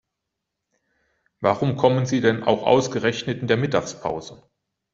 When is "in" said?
3.39-3.47